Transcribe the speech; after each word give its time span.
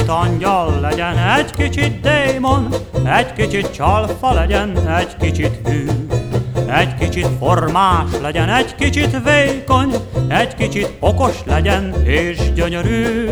angyal 0.00 0.80
legyen, 0.80 1.18
egy 1.38 1.52
kicsit 1.52 2.00
démon, 2.00 2.68
egy 3.04 3.32
kicsit 3.32 3.70
csalfa 3.70 4.32
legyen, 4.32 4.88
egy 4.88 5.16
kicsit 5.16 5.60
hű. 5.64 5.86
Egy 6.66 6.94
kicsit 6.94 7.26
formás 7.38 8.10
legyen, 8.22 8.48
egy 8.48 8.74
kicsit 8.74 9.16
vékony, 9.24 9.94
egy 10.28 10.54
kicsit 10.54 10.96
okos 11.00 11.36
legyen 11.44 11.94
és 12.04 12.52
gyönyörű. 12.52 13.28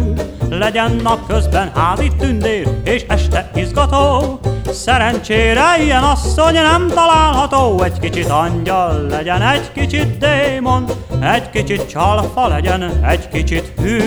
Legyen 0.51 0.97
napközben 1.03 1.71
házi 1.75 2.11
tündér 2.19 2.69
és 2.85 3.05
este 3.09 3.51
izgató, 3.55 4.41
Szerencsére 4.73 5.83
ilyen 5.83 6.03
asszony 6.03 6.53
nem 6.53 6.89
található, 6.89 7.83
egy 7.83 7.99
kicsit 7.99 8.29
angyal 8.29 9.07
legyen, 9.07 9.43
egy 9.43 9.73
kicsit 9.73 10.19
démon, 10.19 10.85
egy 11.21 11.51
kicsit 11.51 11.89
csalfa 11.89 12.49
legyen, 12.49 13.05
egy 13.05 13.29
kicsit 13.29 13.73
hű. 13.81 14.01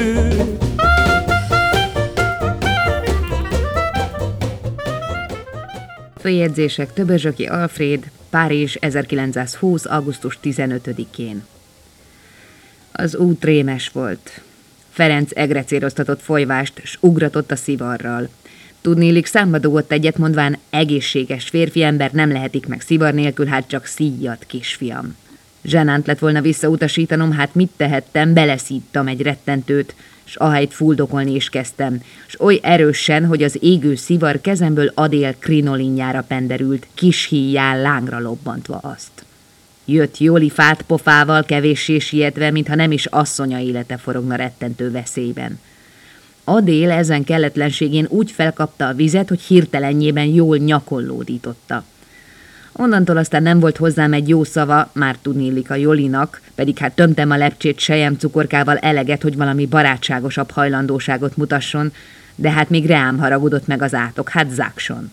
Följegyzések 6.24 6.94
Töbözsöki 6.94 7.46
Alfred, 7.46 8.12
Párizs 8.30 8.76
1920. 8.80 9.86
augusztus 9.86 10.40
15-én. 10.44 11.44
Az 12.92 13.16
út 13.16 13.44
rémes 13.44 13.90
volt. 13.90 14.42
Ferenc 14.90 15.32
egrecéroztatott 15.34 16.22
folyvást, 16.22 16.82
s 16.84 16.98
ugratott 17.00 17.52
a 17.52 17.56
szivarral. 17.56 18.30
Tudnélik 18.82 19.26
számba 19.26 19.58
dugott 19.58 19.92
egyet 19.92 20.18
mondván, 20.18 20.58
egészséges 20.70 21.50
férfi 21.50 21.84
ember 21.84 22.12
nem 22.12 22.32
lehetik 22.32 22.68
meg 22.68 22.82
szivar 22.82 23.14
nélkül, 23.14 23.46
hát 23.46 23.68
csak 23.68 23.86
szíjat, 23.86 24.44
kisfiam. 24.48 25.16
Zsenánt 25.64 26.08
lett 26.08 26.20
volna 26.20 26.42
visszautasítanom, 26.42 27.32
hát 27.32 27.56
mit 27.56 27.72
tehettem, 27.78 28.34
beleszíttam 28.34 29.08
egy 29.08 29.22
rettentőt, 29.22 29.96
s 30.24 30.36
ahelyt 30.36 30.74
fuldokolni 30.74 31.36
is 31.36 31.50
kezdtem, 31.50 32.02
s 32.26 32.40
oly 32.40 32.60
erősen, 32.62 33.26
hogy 33.26 33.44
az 33.44 33.58
égő 33.62 33.96
szivar 33.96 34.42
kezemből 34.42 34.92
Adél 34.94 35.36
krinolinjára 35.40 36.24
penderült, 36.28 36.88
kis 36.94 37.26
híjján 37.26 37.82
lángra 37.82 38.20
lobbantva 38.20 38.78
azt. 38.78 39.26
Jött 39.86 40.18
Joli 40.18 40.50
fát 40.50 40.82
pofával, 40.82 41.44
kevéssé 41.44 42.00
sietve, 42.00 42.52
mintha 42.52 42.76
nem 42.76 42.92
is 42.92 43.06
asszonya 43.06 43.60
élete 43.60 43.98
forogna 43.98 44.36
rettentő 44.36 44.92
veszélyben. 44.92 45.60
Adél 46.44 46.92
ezen 46.92 47.24
kelletlenségén 47.24 48.06
úgy 48.10 48.32
felkapta 48.32 48.88
a 48.88 48.94
vizet, 48.94 49.30
hogy 49.30 49.42
hirtelenjében 49.42 50.26
jól 50.26 50.58
nyakollódította. 50.58 51.84
Onnantól 52.72 53.18
aztán 53.18 53.44
nem 53.44 53.60
volt 53.60 53.78
hozzám 53.78 54.14
egy 54.14 54.30
jó 54.30 54.44
szava, 54.44 54.90
már 54.94 55.18
tudnélik 55.22 55.70
a 55.70 55.76
Jolinak, 55.76 56.42
pedig 56.56 56.78
hát 56.78 56.96
tömtem 56.96 57.32
a 57.32 57.38
lepcsét 57.38 57.80
sejem 57.80 58.18
cukorkával 58.18 58.78
eleget, 58.78 59.22
hogy 59.22 59.38
valami 59.38 59.66
barátságosabb 59.66 60.52
hajlandóságot 60.52 61.38
mutasson, 61.38 61.94
de 62.36 62.52
hát 62.52 62.70
még 62.70 62.86
reám 62.86 63.18
haragudott 63.18 63.68
meg 63.68 63.82
az 63.82 63.94
átok, 63.94 64.30
hát 64.30 64.50
zákson. 64.50 65.12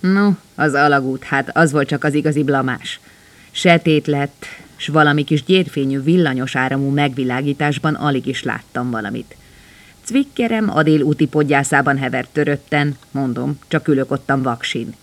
No, 0.00 0.30
az 0.54 0.74
alagút, 0.74 1.24
hát 1.24 1.56
az 1.56 1.72
volt 1.72 1.88
csak 1.88 2.04
az 2.04 2.14
igazi 2.14 2.42
blamás. 2.42 3.00
Setét 3.50 4.06
lett, 4.06 4.46
s 4.76 4.88
valami 4.88 5.24
kis 5.24 5.44
gyérfényű 5.44 6.02
villanyos 6.02 6.56
áramú 6.56 6.88
megvilágításban 6.88 7.94
alig 7.94 8.26
is 8.26 8.42
láttam 8.42 8.90
valamit. 8.90 9.36
Cvikkerem 10.04 10.70
a 10.70 10.82
úti 10.88 11.26
podgyászában 11.26 11.98
hevert 11.98 12.28
törötten, 12.32 12.96
mondom, 13.10 13.58
csak 13.68 13.88
ülök 13.88 14.10
ottan 14.10 14.42
vaksin. 14.42 14.94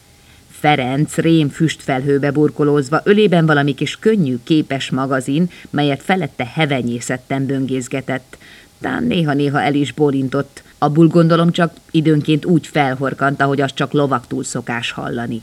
Ferenc 0.61 1.16
rém 1.16 1.49
füstfelhőbe 1.49 2.31
burkolózva, 2.31 3.01
ölében 3.03 3.45
valami 3.45 3.73
kis 3.73 3.97
könnyű 3.99 4.38
képes 4.44 4.89
magazin, 4.89 5.49
melyet 5.69 6.01
felette 6.01 6.49
hevenyészetten 6.53 7.45
böngészgetett. 7.45 8.38
Tán 8.81 9.03
néha-néha 9.03 9.61
el 9.61 9.73
is 9.73 9.91
borintott, 9.91 10.63
abból 10.77 11.07
gondolom 11.07 11.51
csak 11.51 11.73
időnként 11.91 12.45
úgy 12.45 12.67
felhorkant, 12.67 13.41
hogy 13.41 13.61
az 13.61 13.73
csak 13.73 13.91
lovaktól 13.91 14.44
szokás 14.44 14.91
hallani. 14.91 15.41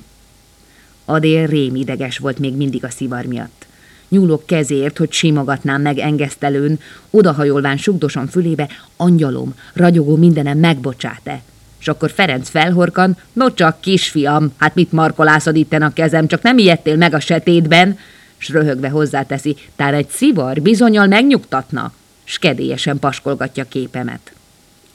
Adél 1.04 1.46
rém 1.46 1.74
ideges 1.74 2.18
volt 2.18 2.38
még 2.38 2.56
mindig 2.56 2.84
a 2.84 2.90
szivar 2.90 3.24
miatt. 3.24 3.66
Nyúlok 4.08 4.46
kezért, 4.46 4.98
hogy 4.98 5.12
simogatnám 5.12 5.82
meg 5.82 5.98
engesztelőn, 5.98 6.80
odahajolván 7.10 7.76
sugdosan 7.76 8.26
fülébe, 8.26 8.68
angyalom, 8.96 9.54
ragyogó 9.72 10.16
mindenem 10.16 10.58
megbocsát-e. 10.58 11.42
És 11.80 11.88
akkor 11.88 12.10
Ferenc 12.10 12.48
felhorkan, 12.48 13.16
no 13.32 13.54
csak 13.54 13.80
kisfiam, 13.80 14.52
hát 14.56 14.74
mit 14.74 14.92
markolászod 14.92 15.56
itten 15.56 15.82
a 15.82 15.92
kezem, 15.92 16.26
csak 16.26 16.42
nem 16.42 16.58
ijedtél 16.58 16.96
meg 16.96 17.14
a 17.14 17.20
setétben? 17.20 17.98
S 18.38 18.48
röhögve 18.48 18.88
hozzáteszi, 18.88 19.56
tár 19.76 19.94
egy 19.94 20.08
szivar 20.08 20.60
bizonyal 20.60 21.06
megnyugtatna, 21.06 21.92
s 22.24 22.38
kedélyesen 22.38 22.98
paskolgatja 22.98 23.64
képemet. 23.64 24.32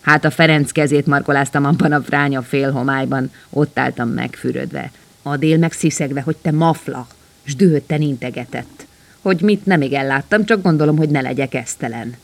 Hát 0.01 0.25
a 0.25 0.31
Ferenc 0.31 0.71
kezét 0.71 1.05
markoláztam 1.05 1.65
abban 1.65 1.91
a 1.91 2.01
fránya 2.01 2.41
félhomályban, 2.41 3.31
ott 3.49 3.79
álltam 3.79 4.09
megfürödve. 4.09 4.91
Adél 5.23 5.57
meg 5.57 5.71
sziszegve, 5.71 6.21
hogy 6.21 6.35
te 6.35 6.51
mafla, 6.51 7.07
s 7.43 7.55
dühötten 7.55 8.01
integetett 8.01 8.85
hogy 9.23 9.41
mit 9.41 9.65
nem 9.65 9.81
igen 9.81 10.07
láttam, 10.07 10.45
csak 10.45 10.61
gondolom, 10.61 10.97
hogy 10.97 11.09
ne 11.09 11.21
legyek 11.21 11.53
esztelen. 11.53 12.15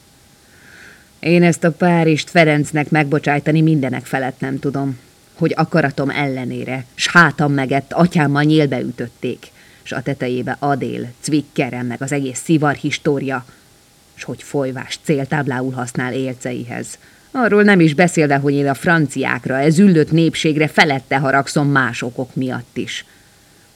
Én 1.19 1.43
ezt 1.43 1.63
a 1.63 1.71
Párizst 1.71 2.29
Ferencnek 2.29 2.89
megbocsájtani 2.89 3.61
mindenek 3.61 4.05
felett 4.05 4.39
nem 4.39 4.59
tudom, 4.59 4.99
hogy 5.33 5.53
akaratom 5.55 6.09
ellenére, 6.09 6.85
s 6.95 7.07
hátam 7.07 7.53
megett, 7.53 7.93
atyámmal 7.93 8.43
nyílbe 8.43 8.79
ütötték, 8.79 9.47
s 9.83 9.91
a 9.91 10.01
tetejébe 10.01 10.55
Adél, 10.59 11.11
Cvikkerem, 11.21 11.85
meg 11.85 12.01
az 12.01 12.11
egész 12.11 12.39
szivar 12.43 12.75
história, 12.75 13.45
s 14.13 14.23
hogy 14.23 14.43
folyvás 14.43 14.99
céltáblául 15.03 15.71
használ 15.71 16.13
élceihez. 16.13 16.97
Arról 17.31 17.63
nem 17.63 17.79
is 17.79 17.93
beszélve, 17.93 18.35
hogy 18.35 18.53
én 18.53 18.67
a 18.67 18.73
franciákra, 18.73 19.57
ez 19.57 19.79
üldött 19.79 20.11
népségre 20.11 20.67
felette 20.67 21.17
haragszom 21.17 21.67
más 21.67 22.01
okok 22.01 22.35
miatt 22.35 22.77
is– 22.77 23.05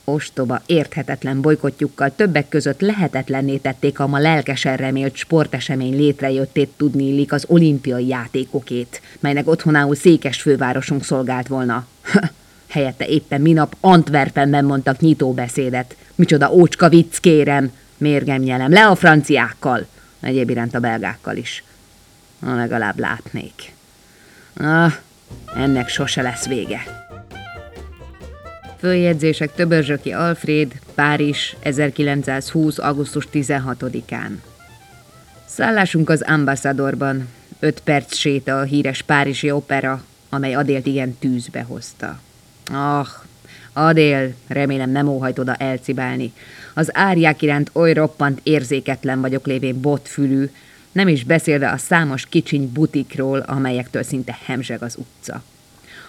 Ostoba, 0.05 0.61
érthetetlen 0.65 1.41
bolykotjukkal 1.41 2.15
többek 2.15 2.49
között 2.49 2.81
lehetetlenné 2.81 3.57
tették 3.57 3.99
a 3.99 4.07
ma 4.07 4.17
lelkesen 4.17 4.77
remélt 4.77 5.15
sportesemény 5.15 5.95
létrejöttét 5.95 6.69
tudni 6.77 7.03
illik 7.07 7.31
az 7.31 7.45
olimpiai 7.47 8.07
játékokét, 8.07 9.01
melynek 9.19 9.47
otthonául 9.47 9.95
székes 9.95 10.41
fővárosunk 10.41 11.03
szolgált 11.03 11.47
volna. 11.47 11.85
Helyette 12.67 13.07
éppen 13.07 13.41
minap 13.41 13.75
Antwerpenben 13.79 14.65
mondtak 14.65 14.99
nyitóbeszédet. 14.99 15.95
Micsoda 16.15 16.51
ócska 16.51 16.89
vicc, 16.89 17.17
kérem! 17.17 17.71
Mérgem 17.97 18.41
nyelem, 18.41 18.71
le 18.71 18.87
a 18.87 18.95
franciákkal! 18.95 19.85
Egyéb 20.19 20.49
iránt 20.49 20.75
a 20.75 20.79
belgákkal 20.79 21.35
is. 21.35 21.63
Na, 22.39 22.55
legalább 22.55 22.99
látnék. 22.99 23.73
Ah, 24.53 24.93
ennek 25.55 25.89
sose 25.89 26.21
lesz 26.21 26.45
vége. 26.45 27.02
Följegyzések 28.83 29.53
Töbörzsöki 29.53 30.11
Alfred, 30.11 30.71
Párizs, 30.95 31.55
1920. 31.59 32.77
augusztus 32.77 33.27
16-án. 33.33 34.29
Szállásunk 35.45 36.09
az 36.09 36.21
ambassadorban. 36.21 37.27
Öt 37.59 37.79
perc 37.79 38.15
séta 38.15 38.59
a 38.59 38.63
híres 38.63 39.01
párizsi 39.01 39.51
opera, 39.51 40.03
amely 40.29 40.53
Adélt 40.53 40.85
igen 40.85 41.17
tűzbe 41.19 41.61
hozta. 41.61 42.19
Ah, 42.71 43.07
Adél, 43.73 44.33
remélem 44.47 44.89
nem 44.89 45.07
óhajt 45.07 45.39
oda 45.39 45.55
elcibálni. 45.55 46.33
Az 46.73 46.89
árják 46.93 47.41
iránt 47.41 47.69
oly 47.73 47.93
roppant 47.93 48.39
érzéketlen 48.43 49.21
vagyok 49.21 49.45
lévén 49.45 49.81
botfülű, 49.81 50.49
nem 50.91 51.07
is 51.07 51.23
beszélve 51.23 51.69
a 51.69 51.77
számos 51.77 52.25
kicsiny 52.25 52.71
butikról, 52.73 53.39
amelyektől 53.39 54.03
szinte 54.03 54.37
hemzseg 54.45 54.81
az 54.81 54.95
utca. 54.97 55.43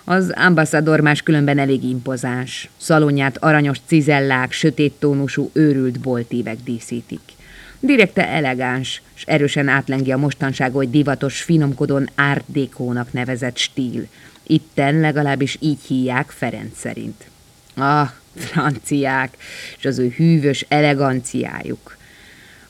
Az 0.04 0.32
ambassador 0.36 1.00
más 1.00 1.22
különben 1.22 1.58
elég 1.58 1.84
impozáns. 1.84 2.68
Szalonját 2.76 3.36
aranyos 3.36 3.78
cizellák, 3.86 4.52
sötét 4.52 4.92
tónusú 4.92 5.50
őrült 5.52 6.00
boltívek 6.00 6.56
díszítik. 6.64 7.20
Direkte 7.80 8.28
elegáns, 8.28 9.02
s 9.14 9.22
erősen 9.26 9.68
átlengi 9.68 10.12
a 10.12 10.16
mostanság 10.16 10.74
oly 10.74 10.86
divatos, 10.86 11.42
finomkodon 11.42 12.08
art 12.16 12.44
dékónak 12.46 13.12
nevezett 13.12 13.56
stíl. 13.56 14.06
Itten 14.42 15.00
legalábbis 15.00 15.56
így 15.60 15.80
hívják 15.86 16.30
Ferenc 16.30 16.78
szerint. 16.78 17.24
Ah, 17.76 18.10
franciák, 18.36 19.36
és 19.78 19.84
az 19.84 19.98
ő 19.98 20.08
hűvös 20.16 20.64
eleganciájuk. 20.68 21.96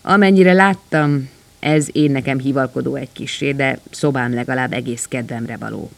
Amennyire 0.03 0.53
láttam, 0.53 1.29
ez 1.61 1.89
én 1.93 2.11
nekem 2.11 2.39
hivalkodó 2.39 2.95
egy 2.95 3.13
kisé, 3.13 3.53
de 3.53 3.79
szobám 3.91 4.35
legalább 4.35 4.73
egész 4.73 5.07
kedvemre 5.09 5.57
való. 5.57 5.91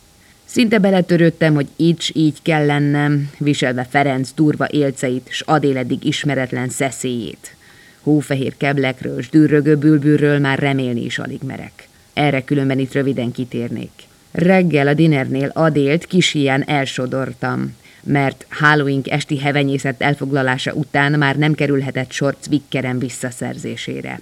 Szinte 0.48 0.78
beletörődtem, 0.78 1.54
hogy 1.54 1.66
így 1.76 2.10
így 2.14 2.36
kell 2.42 2.66
lennem, 2.66 3.30
viselve 3.38 3.86
Ferenc 3.90 4.30
durva 4.34 4.66
élceit, 4.70 5.26
s 5.30 5.40
Adél 5.40 5.76
eddig 5.76 6.04
ismeretlen 6.04 6.68
szeszélyét. 6.68 7.54
Hófehér 8.00 8.56
keblekről, 8.56 9.22
s 9.22 9.28
dűrögő 9.28 9.76
bülbülről 9.76 10.38
már 10.38 10.58
remélni 10.58 11.04
is 11.04 11.18
alig 11.18 11.40
merek. 11.46 11.88
Erre 12.12 12.44
különben 12.44 12.78
itt 12.78 12.92
röviden 12.92 13.32
kitérnék. 13.32 13.90
Reggel 14.32 14.88
a 14.88 14.94
dinernél 14.94 15.50
Adélt 15.54 16.06
kis 16.06 16.34
ilyen 16.34 16.64
elsodortam, 16.68 17.76
mert 18.02 18.46
Halloween 18.48 19.02
esti 19.04 19.38
hevenyészet 19.38 20.02
elfoglalása 20.02 20.72
után 20.72 21.12
már 21.12 21.36
nem 21.36 21.54
kerülhetett 21.54 22.12
sor 22.12 22.36
Zwickerem 22.42 22.98
visszaszerzésére. 22.98 24.20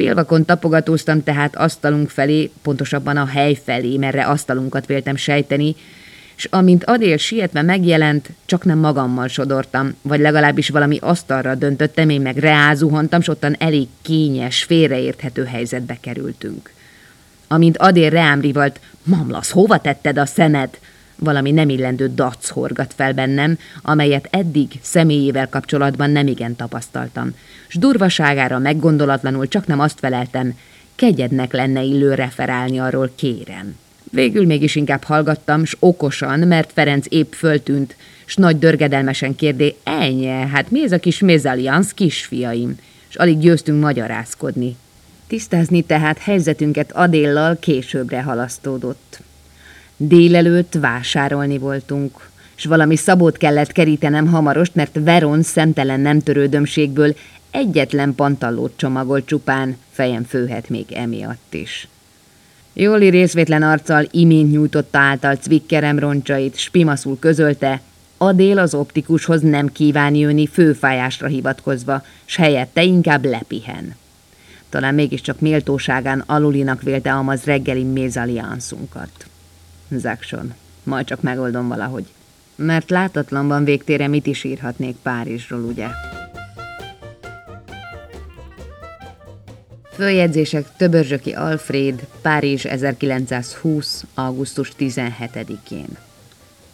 Félvakon 0.00 0.44
tapogatóztam 0.44 1.22
tehát 1.22 1.56
asztalunk 1.56 2.10
felé, 2.10 2.50
pontosabban 2.62 3.16
a 3.16 3.26
hely 3.26 3.58
felé, 3.64 3.96
merre 3.96 4.26
asztalunkat 4.26 4.86
véltem 4.86 5.16
sejteni, 5.16 5.76
és 6.36 6.44
amint 6.44 6.84
Adél 6.84 7.16
sietve 7.16 7.62
megjelent, 7.62 8.30
csak 8.44 8.64
nem 8.64 8.78
magammal 8.78 9.28
sodortam, 9.28 9.94
vagy 10.02 10.20
legalábbis 10.20 10.68
valami 10.68 10.98
asztalra 11.00 11.54
döntöttem, 11.54 12.08
én 12.08 12.20
meg 12.20 12.36
reázuhantam, 12.36 13.20
s 13.20 13.28
ottan 13.28 13.56
elég 13.58 13.88
kényes, 14.02 14.62
félreérthető 14.62 15.44
helyzetbe 15.44 15.96
kerültünk. 16.00 16.70
Amint 17.48 17.76
Adél 17.76 18.10
reám 18.10 18.40
rivalt, 18.40 18.80
mamlasz, 19.02 19.50
hova 19.50 19.80
tetted 19.80 20.18
a 20.18 20.26
szemed? 20.26 20.78
Valami 21.20 21.50
nem 21.50 21.68
illendő 21.68 22.10
dac 22.14 22.48
horgat 22.48 22.92
fel 22.96 23.12
bennem, 23.12 23.58
amelyet 23.82 24.28
eddig 24.30 24.68
személyével 24.82 25.48
kapcsolatban 25.48 26.10
nem 26.10 26.26
igen 26.26 26.56
tapasztaltam, 26.56 27.34
s 27.68 27.76
durvaságára 27.76 28.58
meggondolatlanul 28.58 29.48
csak 29.48 29.66
nem 29.66 29.80
azt 29.80 29.98
feleltem, 29.98 30.58
kegyednek 30.94 31.52
lenne 31.52 31.82
illő 31.82 32.14
referálni 32.14 32.78
arról 32.78 33.10
kérem. 33.14 33.76
Végül 34.10 34.46
mégis 34.46 34.74
inkább 34.74 35.02
hallgattam, 35.02 35.64
s 35.64 35.76
okosan, 35.78 36.38
mert 36.38 36.72
Ferenc 36.72 37.06
épp 37.08 37.32
föltűnt, 37.32 37.96
s 38.24 38.36
nagy 38.36 38.58
dörgedelmesen 38.58 39.36
kérdé, 39.36 39.76
ennyi, 39.82 40.26
hát 40.26 40.70
mi 40.70 40.82
ez 40.82 40.92
a 40.92 40.98
kis 40.98 41.18
mezaliansz 41.18 41.92
kisfiaim? 41.92 42.78
És 43.08 43.16
alig 43.16 43.38
győztünk 43.38 43.82
magyarázkodni. 43.82 44.76
Tisztázni 45.26 45.82
tehát 45.82 46.18
helyzetünket 46.18 46.92
Adéllal 46.92 47.56
későbbre 47.60 48.22
halasztódott. 48.22 49.20
Délelőtt 50.02 50.74
vásárolni 50.74 51.58
voltunk, 51.58 52.30
s 52.54 52.64
valami 52.64 52.96
szabót 52.96 53.36
kellett 53.36 53.72
kerítenem 53.72 54.26
hamarost, 54.26 54.74
mert 54.74 54.98
Veron 55.04 55.42
szemtelen 55.42 56.00
nem 56.00 56.20
törődömségből 56.20 57.14
egyetlen 57.50 58.14
pantallót 58.14 58.72
csomagolt 58.76 59.26
csupán, 59.26 59.76
fejem 59.90 60.24
főhet 60.24 60.68
még 60.68 60.92
emiatt 60.92 61.54
is. 61.54 61.88
Jóli 62.72 63.08
részvétlen 63.08 63.62
arccal 63.62 64.06
imént 64.10 64.50
nyújtotta 64.50 64.98
által 64.98 65.36
cvikkerem 65.36 65.98
roncsait, 65.98 66.56
spimaszul 66.56 67.18
közölte, 67.18 67.80
Adél 68.16 68.58
az 68.58 68.74
optikushoz 68.74 69.40
nem 69.40 69.72
kíván 69.72 70.14
jönni 70.14 70.46
főfájásra 70.46 71.26
hivatkozva, 71.26 72.02
s 72.24 72.36
helyette 72.36 72.82
inkább 72.82 73.24
lepihen. 73.24 73.96
Talán 74.68 74.94
mégiscsak 74.94 75.40
méltóságán 75.40 76.22
alulinak 76.26 76.82
vélte 76.82 77.12
amaz 77.12 77.44
reggeli 77.44 77.82
mézalianszunkat. 77.82 79.10
Zakson, 79.90 80.54
majd 80.82 81.06
csak 81.06 81.22
megoldom 81.22 81.68
valahogy. 81.68 82.06
Mert 82.54 82.90
látatlanban 82.90 83.64
végtére 83.64 84.08
mit 84.08 84.26
is 84.26 84.44
írhatnék 84.44 84.96
Párizsról, 85.02 85.60
ugye? 85.60 85.86
Följegyzések 89.92 90.76
Töbörzsöki 90.76 91.32
Alfred, 91.32 92.06
Párizs 92.22 92.64
1920. 92.64 94.04
augusztus 94.14 94.72
17-én. 94.78 95.88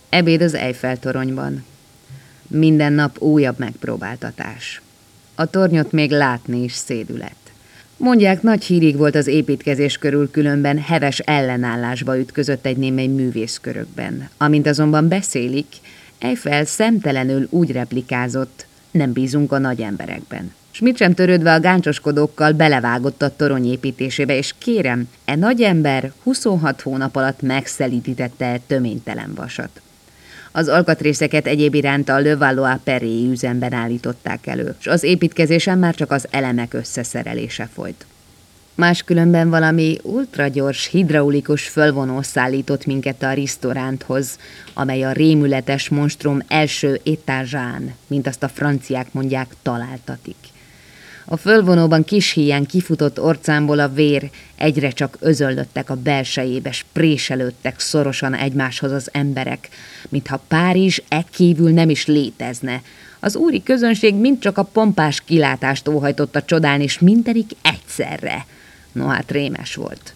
Ebéd 0.09 0.43
az 0.43 0.55
Eiffel 0.55 0.99
toronyban. 0.99 1.65
Minden 2.47 2.93
nap 2.93 3.21
újabb 3.21 3.59
megpróbáltatás. 3.59 4.83
A 5.35 5.47
tornyot 5.47 5.93
még 5.93 6.11
látni 6.11 6.63
is 6.63 6.73
szédület. 6.73 7.45
Mondják, 7.98 8.43
nagy 8.43 8.64
hírig 8.64 8.96
volt 8.96 9.14
az 9.14 9.26
építkezés 9.26 9.98
körül, 9.98 10.31
különben 10.31 10.78
heves 10.78 11.19
ellenállásba 11.19 12.19
ütközött 12.19 12.66
egy 12.66 12.76
némely 12.76 13.06
művészkörökben. 13.06 14.28
Amint 14.37 14.66
azonban 14.66 15.08
beszélik, 15.08 15.66
Eiffel 16.19 16.64
szemtelenül 16.64 17.46
úgy 17.50 17.72
replikázott, 17.72 18.66
nem 18.90 19.12
bízunk 19.12 19.52
a 19.52 19.58
nagy 19.58 19.81
emberekben. 19.81 20.52
S 20.70 20.81
mit 20.81 20.96
sem 20.96 21.14
törődve 21.14 21.52
a 21.52 21.60
gáncsoskodókkal 21.60 22.52
belevágott 22.52 23.22
a 23.22 23.37
torony 23.37 23.66
építésébe, 23.66 24.37
és 24.37 24.54
kérem, 24.58 25.08
e 25.25 25.34
nagy 25.34 25.62
ember 25.62 26.12
26 26.22 26.81
hónap 26.81 27.16
alatt 27.16 27.43
megszelítítette 27.43 28.60
töménytelen 28.66 29.34
vasat. 29.34 29.81
Az 30.56 30.69
alkatrészeket 30.69 31.47
egyéb 31.47 31.75
iránt 31.75 32.08
a 32.08 32.19
Le 32.19 32.37
Valois 32.37 32.76
Perré 32.85 33.26
üzemben 33.31 33.73
állították 33.73 34.47
elő, 34.47 34.75
és 34.79 34.87
az 34.87 35.03
építkezésen 35.03 35.79
már 35.79 35.94
csak 35.94 36.11
az 36.11 36.26
elemek 36.31 36.75
összeszerelése 36.75 37.69
folyt. 37.75 38.06
Máskülönben 38.75 39.50
valami 39.50 39.99
ultragyors, 40.03 40.87
hidraulikus 40.87 41.69
fölvonó 41.69 42.23
szállított 42.23 42.87
minket 42.87 43.23
a 43.23 43.32
risztoránthoz, 43.32 44.38
amely 44.75 45.05
a 45.05 45.12
rémületes 45.12 45.88
monstrum 45.88 46.43
első 46.49 47.00
étázsán, 47.03 47.94
mint 48.06 48.26
azt 48.26 48.43
a 48.43 48.49
franciák 48.49 49.12
mondják, 49.12 49.55
találtatik. 49.62 50.37
A 51.28 51.37
fölvonóban 51.37 52.05
kis 52.05 52.32
híján 52.32 52.67
kifutott 52.67 53.20
orcámból 53.20 53.78
a 53.78 53.88
vér, 53.88 54.31
egyre 54.56 54.90
csak 54.90 55.17
özöllöttek 55.20 55.90
a 55.90 55.94
belsejébe, 55.94 56.75
préselődtek 56.93 57.81
szorosan 57.81 58.34
egymáshoz 58.34 58.93
az 58.93 59.08
emberek, 59.12 59.69
mintha 60.08 60.40
Párizs 60.49 61.00
e 61.08 61.25
kívül 61.31 61.70
nem 61.70 61.90
is 61.90 62.06
létezne. 62.06 62.82
Az 63.20 63.37
úri 63.37 63.62
közönség 63.62 64.14
mind 64.14 64.38
csak 64.38 64.58
a 64.58 64.62
pompás 64.62 65.23
kilátást 65.25 65.88
óhajtotta 65.88 66.43
csodálni, 66.43 66.82
és 66.82 66.99
mindenik 66.99 67.50
egyszerre. 67.62 68.46
No 68.93 69.06
hát 69.06 69.31
rémes 69.31 69.75
volt. 69.75 70.14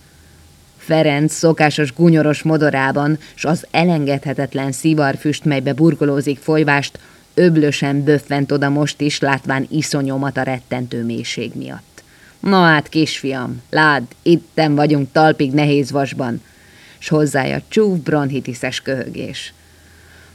Ferenc 0.77 1.33
szokásos 1.33 1.93
gunyoros 1.93 2.43
modorában, 2.43 3.19
s 3.35 3.45
az 3.45 3.67
elengedhetetlen 3.71 4.73
szivarfüst, 4.73 5.45
melybe 5.45 5.73
burkolózik 5.73 6.39
folyvást, 6.39 6.99
öblösen 7.35 8.05
böffent 8.05 8.53
oda 8.53 8.69
most 8.69 9.01
is, 9.01 9.21
látván 9.21 9.67
iszonyomat 9.71 10.37
a 10.37 10.43
rettentő 10.43 11.05
mélység 11.05 11.53
miatt. 11.55 12.03
Na 12.41 12.63
hát, 12.63 12.89
kisfiam, 12.89 13.63
lád, 13.71 14.03
itten 14.23 14.75
vagyunk 14.75 15.13
talpig 15.13 15.53
nehéz 15.53 15.91
vasban, 15.91 16.43
s 16.99 17.09
hozzája 17.09 17.63
csúf 17.69 17.99
bronhitiszes 17.99 18.81
köhögés. 18.81 19.53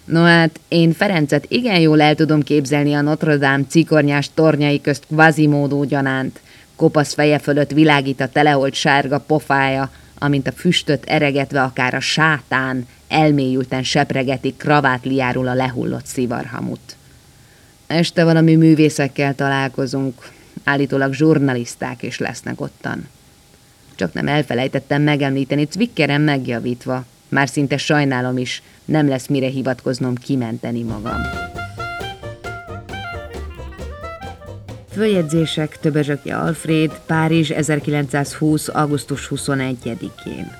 No 0.06 0.24
hát, 0.24 0.60
én 0.68 0.94
Ferencet 0.94 1.46
igen 1.48 1.80
jól 1.80 2.02
el 2.02 2.16
tudom 2.16 2.42
képzelni 2.42 2.94
a 2.94 3.02
Notre 3.02 3.38
Dame 3.38 3.64
cikornyás 3.68 4.30
tornyai 4.34 4.82
közt 4.82 5.06
kvazimódó 5.06 5.84
gyanánt, 5.84 6.40
kopasz 6.76 7.14
feje 7.14 7.40
fölött 7.40 7.72
világít 7.72 8.22
a 8.22 8.28
teleholt 8.28 8.74
sárga 8.74 9.20
pofája, 9.20 9.92
amint 10.20 10.48
a 10.48 10.52
füstöt 10.52 11.06
eregetve 11.06 11.62
akár 11.62 11.94
a 11.94 12.00
sátán 12.00 12.88
elmélyülten 13.08 13.84
sepregeti 13.84 14.54
kravátliáról 14.58 15.48
a 15.48 15.54
lehullott 15.54 16.06
szivarhamut. 16.06 16.96
Este 17.88 18.24
valami 18.24 18.56
művészekkel 18.56 19.36
találkozunk, 19.36 20.32
állítólag 20.64 21.14
zsurnaliszták 21.14 22.04
is 22.04 22.18
lesznek 22.18 22.62
ottan. 22.62 23.08
Csak 23.96 24.14
nem 24.14 24.28
elfelejtettem 24.28 25.02
megemlíteni, 25.02 25.68
Zwickerem 25.72 26.22
megjavítva. 26.22 27.06
Már 27.30 27.50
szinte 27.50 27.78
sajnálom 27.78 28.38
is, 28.38 28.62
nem 28.86 29.08
lesz 29.08 29.28
mire 29.28 29.48
hivatkoznom 29.48 30.16
kimenteni 30.16 30.84
magam. 30.84 31.22
Följegyzések 34.96 35.80
Töbözsöki 35.80 36.32
Alfred, 36.32 37.00
Párizs 37.06 37.50
1920. 37.50 38.68
augusztus 38.68 39.28
21-én. 39.36 40.52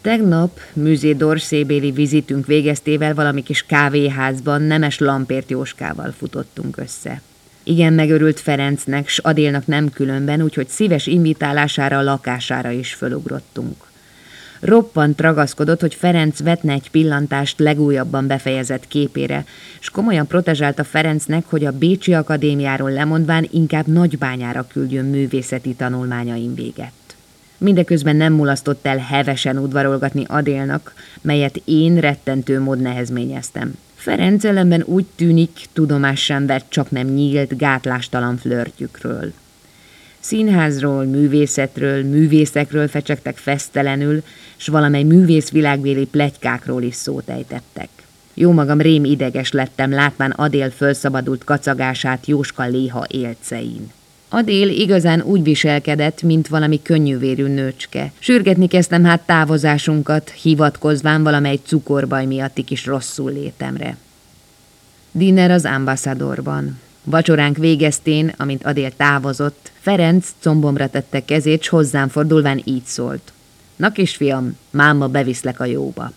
Tegnap 0.00 0.58
műzé 0.72 1.12
dorszébéli 1.12 1.90
vizitünk 1.90 2.46
végeztével 2.46 3.14
valami 3.14 3.42
kis 3.42 3.62
kávéházban 3.62 4.62
nemes 4.62 4.98
Lampért 4.98 5.50
Jóskával 5.50 6.14
futottunk 6.18 6.76
össze. 6.76 7.22
Igen 7.62 7.92
megörült 7.92 8.40
Ferencnek, 8.40 9.08
s 9.08 9.18
Adélnak 9.18 9.66
nem 9.66 9.90
különben, 9.90 10.42
úgyhogy 10.42 10.68
szíves 10.68 11.06
invitálására 11.06 11.98
a 11.98 12.02
lakására 12.02 12.70
is 12.70 12.94
fölugrottunk. 12.94 13.89
Roppant 14.60 15.20
ragaszkodott, 15.20 15.80
hogy 15.80 15.94
Ferenc 15.94 16.42
vetne 16.42 16.72
egy 16.72 16.90
pillantást 16.90 17.58
legújabban 17.58 18.26
befejezett 18.26 18.88
képére, 18.88 19.44
és 19.80 19.90
komolyan 19.90 20.26
protezsálta 20.26 20.84
Ferencnek, 20.84 21.44
hogy 21.48 21.64
a 21.64 21.72
Bécsi 21.72 22.14
Akadémiáról 22.14 22.90
lemondván 22.90 23.48
inkább 23.50 23.86
nagybányára 23.86 24.66
küldjön 24.72 25.04
művészeti 25.04 25.74
tanulmányaim 25.74 26.54
véget. 26.54 26.92
Mindeközben 27.58 28.16
nem 28.16 28.32
mulasztott 28.32 28.86
el 28.86 28.98
hevesen 28.98 29.58
udvarolgatni 29.58 30.24
Adélnak, 30.28 30.94
melyet 31.20 31.62
én 31.64 32.00
rettentő 32.00 32.60
mód 32.60 32.80
nehezményeztem. 32.80 33.74
Ferenc 33.94 34.44
ellenben 34.44 34.82
úgy 34.86 35.06
tűnik, 35.16 35.50
tudomás 35.72 36.24
sem 36.24 36.46
vett 36.46 36.66
csak 36.68 36.90
nem 36.90 37.06
nyílt, 37.06 37.56
gátlástalan 37.56 38.36
flörtjükről. 38.36 39.32
Színházról, 40.20 41.04
művészetről, 41.04 42.04
művészekről 42.04 42.88
fecsegtek 42.88 43.36
fesztelenül, 43.36 44.22
s 44.56 44.66
valamely 44.66 45.02
művészvilágbéli 45.02 46.04
plegykákról 46.04 46.82
is 46.82 46.94
szót 46.94 47.28
ejtettek. 47.28 47.88
Jó 48.34 48.52
magam 48.52 48.80
rém 48.80 49.04
ideges 49.04 49.52
lettem, 49.52 49.90
látván 49.90 50.30
Adél 50.30 50.70
fölszabadult 50.70 51.44
kacagását 51.44 52.26
Jóska 52.26 52.66
léha 52.66 53.04
élcein. 53.08 53.92
Adél 54.28 54.68
igazán 54.68 55.22
úgy 55.22 55.42
viselkedett, 55.42 56.22
mint 56.22 56.48
valami 56.48 56.82
könnyűvérű 56.82 57.46
nőcske. 57.46 58.12
Sürgetni 58.18 58.66
kezdtem 58.66 59.04
hát 59.04 59.20
távozásunkat, 59.20 60.30
hivatkozván 60.30 61.22
valamely 61.22 61.58
cukorbaj 61.66 62.26
miatti 62.26 62.64
kis 62.64 62.86
rosszul 62.86 63.32
létemre. 63.32 63.96
Dinner 65.12 65.50
az 65.50 65.64
ambassadorban. 65.64 66.78
Vacsoránk 67.04 67.56
végeztén, 67.56 68.32
amint 68.36 68.64
Adél 68.64 68.90
távozott, 68.96 69.72
Ferenc 69.80 70.26
combomra 70.40 70.88
tette 70.88 71.24
kezét, 71.24 71.62
s 71.62 71.68
hozzám 71.68 72.08
fordulván 72.08 72.62
így 72.64 72.84
szólt. 72.84 73.32
Na 73.76 73.92
kisfiam, 73.92 74.56
máma 74.70 75.08
beviszlek 75.08 75.60
a 75.60 75.64
jóba. 75.64 76.12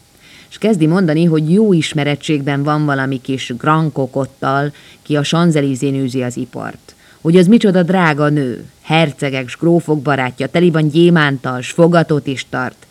És 0.49 0.57
kezdi 0.57 0.87
mondani, 0.87 1.25
hogy 1.25 1.51
jó 1.51 1.73
ismerettségben 1.73 2.63
van 2.63 2.85
valami 2.85 3.21
kis 3.21 3.53
grankokottal, 3.57 4.73
ki 5.01 5.15
a 5.15 5.23
sanzelizén 5.23 5.95
űzi 5.95 6.23
az 6.23 6.37
ipart. 6.37 6.95
Hogy 7.21 7.37
az 7.37 7.47
micsoda 7.47 7.83
drága 7.83 8.29
nő, 8.29 8.65
hercegek, 8.81 9.47
s 9.49 9.57
grófok 9.57 10.01
barátja, 10.01 10.47
teliban 10.47 10.87
gyémántal, 10.87 11.61
s 11.61 11.71
fogatot 11.71 12.27
is 12.27 12.45
tart. 12.49 12.85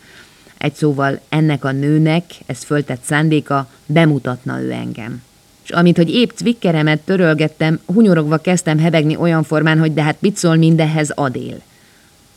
Egy 0.57 0.73
szóval 0.73 1.19
ennek 1.29 1.65
a 1.65 1.71
nőnek, 1.71 2.23
ez 2.45 2.63
föltett 2.63 3.03
szándéka, 3.03 3.67
bemutatna 3.85 4.61
ő 4.61 4.71
engem 4.71 5.21
és 5.63 5.69
amint, 5.69 5.97
hogy 5.97 6.09
épp 6.09 6.29
cvikkeremet 6.35 6.99
törölgettem, 6.99 7.79
hunyorogva 7.85 8.37
kezdtem 8.37 8.79
hebegni 8.79 9.15
olyan 9.15 9.43
formán, 9.43 9.79
hogy 9.79 9.93
de 9.93 10.03
hát 10.03 10.17
mit 10.19 10.37
szól 10.37 10.55
mindenhez 10.55 11.09
Adél. 11.09 11.61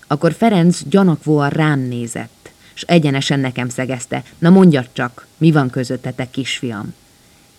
Akkor 0.06 0.32
Ferenc 0.32 0.80
gyanakvóan 0.88 1.48
rám 1.48 1.80
nézett, 1.80 2.50
és 2.74 2.82
egyenesen 2.82 3.40
nekem 3.40 3.68
szegezte, 3.68 4.22
na 4.38 4.50
mondjad 4.50 4.88
csak, 4.92 5.26
mi 5.36 5.52
van 5.52 5.70
közöttetek, 5.70 6.30
kisfiam? 6.30 6.94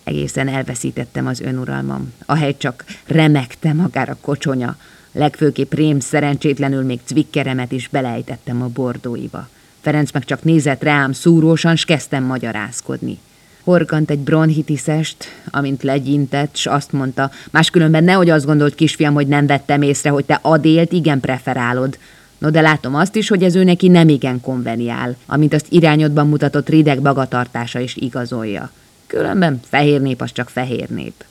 Egészen 0.03 0.47
elveszítettem 0.47 1.27
az 1.27 1.39
önuralmam, 1.39 2.13
ahely 2.25 2.57
csak 2.57 2.85
remekte 3.05 3.73
magára 3.73 4.17
kocsonya, 4.21 4.77
legfőképp 5.11 5.73
rém 5.73 5.99
szerencsétlenül 5.99 6.83
még 6.83 6.99
cvikkeremet 7.05 7.71
is 7.71 7.87
belejtettem 7.87 8.61
a 8.61 8.67
bordóiba. 8.67 9.49
Ferenc 9.81 10.11
meg 10.11 10.25
csak 10.25 10.43
nézett 10.43 10.83
rám 10.83 11.11
szúrósan, 11.11 11.75
s 11.75 11.85
kezdtem 11.85 12.23
magyarázkodni. 12.23 13.19
Horkant 13.67 14.09
egy 14.09 14.19
bronhitiszest, 14.19 15.25
amint 15.51 15.83
legyintett, 15.83 16.55
s 16.55 16.65
azt 16.65 16.91
mondta, 16.91 17.31
máskülönben 17.51 18.03
nehogy 18.03 18.29
azt 18.29 18.45
gondolt 18.45 18.75
kisfiam, 18.75 19.13
hogy 19.13 19.27
nem 19.27 19.45
vettem 19.47 19.81
észre, 19.81 20.09
hogy 20.09 20.25
te 20.25 20.39
Adélt 20.41 20.91
igen 20.91 21.19
preferálod. 21.19 21.97
No 22.37 22.49
de 22.49 22.61
látom 22.61 22.95
azt 22.95 23.15
is, 23.15 23.27
hogy 23.27 23.43
ez 23.43 23.55
ő 23.55 23.63
neki 23.63 23.87
nem 23.87 24.09
igen 24.09 24.41
konveniál, 24.41 25.15
amint 25.25 25.53
azt 25.53 25.65
irányodban 25.69 26.27
mutatott 26.27 26.69
rideg 26.69 27.01
bagatartása 27.01 27.79
is 27.79 27.95
igazolja. 27.95 28.71
Különben 29.07 29.59
fehér 29.69 30.01
nép 30.01 30.21
az 30.21 30.31
csak 30.31 30.49
fehér 30.49 30.89
nép. 30.89 31.23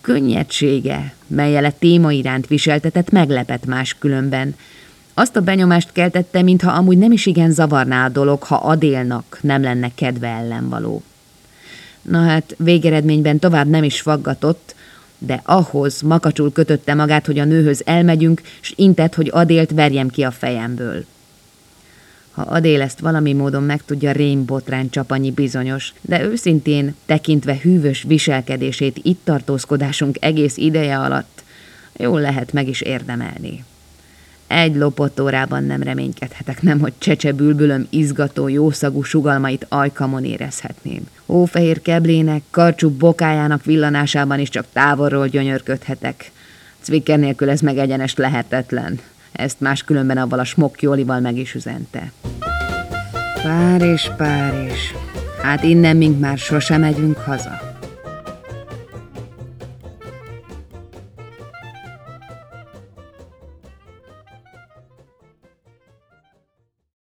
Könnyedsége, 0.00 1.14
melyel 1.26 1.64
a 1.64 1.72
téma 1.78 2.12
iránt 2.12 2.46
viseltetett, 2.46 3.10
meglepett 3.10 3.66
máskülönben. 3.66 4.54
Azt 5.14 5.36
a 5.36 5.40
benyomást 5.40 5.92
keltette, 5.92 6.42
mintha 6.42 6.70
amúgy 6.70 6.98
nem 6.98 7.12
is 7.12 7.26
igen 7.26 7.50
zavarná 7.50 8.04
a 8.04 8.08
dolog, 8.08 8.42
ha 8.42 8.56
Adélnak 8.56 9.38
nem 9.40 9.62
lenne 9.62 9.90
kedve 9.94 10.28
ellenvaló. 10.28 11.02
Na 12.08 12.18
hát 12.18 12.54
végeredményben 12.58 13.38
tovább 13.38 13.68
nem 13.68 13.82
is 13.82 14.00
faggatott, 14.00 14.74
de 15.18 15.40
ahhoz 15.44 16.00
makacsul 16.00 16.52
kötötte 16.52 16.94
magát, 16.94 17.26
hogy 17.26 17.38
a 17.38 17.44
nőhöz 17.44 17.82
elmegyünk, 17.84 18.42
s 18.60 18.72
intett, 18.76 19.14
hogy 19.14 19.30
Adélt 19.32 19.70
verjem 19.70 20.08
ki 20.08 20.22
a 20.22 20.30
fejemből. 20.30 21.04
Ha 22.30 22.42
Adél 22.42 22.82
ezt 22.82 23.00
valami 23.00 23.32
módon 23.32 23.62
meg 23.62 23.84
tudja 23.84 24.12
rémbotrán 24.12 24.90
csapanyi 24.90 25.30
bizonyos, 25.30 25.92
de 26.00 26.22
őszintén 26.22 26.94
tekintve 27.06 27.58
hűvös 27.62 28.02
viselkedését 28.02 28.98
itt 29.02 29.20
tartózkodásunk 29.24 30.16
egész 30.20 30.56
ideje 30.56 30.98
alatt, 30.98 31.42
jól 31.96 32.20
lehet 32.20 32.52
meg 32.52 32.68
is 32.68 32.80
érdemelni. 32.80 33.64
Egy 34.46 34.76
lopott 34.76 35.20
órában 35.20 35.64
nem 35.64 35.82
reménykedhetek, 35.82 36.62
nem, 36.62 36.80
hogy 36.80 36.92
csecsebülbülöm 36.98 37.86
izgató, 37.90 38.48
jószagú 38.48 39.02
sugalmait 39.02 39.66
ajkamon 39.68 40.24
érezhetném. 40.24 41.08
Ófehér 41.26 41.82
keblének, 41.82 42.42
karcsú 42.50 42.90
bokájának 42.90 43.64
villanásában 43.64 44.38
is 44.38 44.48
csak 44.48 44.66
távolról 44.72 45.28
gyönyörködhetek. 45.28 46.30
Cvikker 46.80 47.18
nélkül 47.18 47.50
ez 47.50 47.60
meg 47.60 47.78
egyenes 47.78 48.14
lehetetlen. 48.14 48.98
Ezt 49.32 49.60
máskülönben 49.60 50.18
avval 50.18 50.38
a 50.38 50.44
smokjólival 50.44 51.20
meg 51.20 51.36
is 51.36 51.54
üzente. 51.54 52.12
Pár 53.42 53.82
és 53.82 54.10
pár 54.16 54.68
és. 54.70 54.94
Hát 55.42 55.62
innen 55.62 55.96
mink 55.96 56.20
már 56.20 56.38
sosem 56.38 56.80
megyünk 56.80 57.16
haza. 57.16 57.65